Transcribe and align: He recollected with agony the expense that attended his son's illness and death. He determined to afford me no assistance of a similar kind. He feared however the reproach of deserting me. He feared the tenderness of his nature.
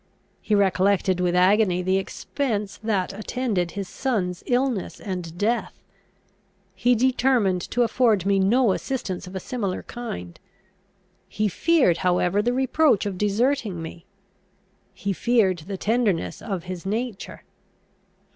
He 0.41 0.55
recollected 0.55 1.19
with 1.19 1.35
agony 1.35 1.83
the 1.83 1.99
expense 1.99 2.79
that 2.81 3.13
attended 3.13 3.73
his 3.77 3.87
son's 3.87 4.41
illness 4.47 4.99
and 4.99 5.37
death. 5.37 5.75
He 6.73 6.95
determined 6.95 7.61
to 7.69 7.83
afford 7.83 8.25
me 8.25 8.39
no 8.39 8.71
assistance 8.71 9.27
of 9.27 9.35
a 9.35 9.39
similar 9.39 9.83
kind. 9.83 10.39
He 11.29 11.47
feared 11.47 11.97
however 11.97 12.41
the 12.41 12.51
reproach 12.51 13.05
of 13.05 13.19
deserting 13.19 13.79
me. 13.79 14.07
He 14.95 15.13
feared 15.13 15.59
the 15.67 15.77
tenderness 15.77 16.41
of 16.41 16.63
his 16.63 16.83
nature. 16.83 17.43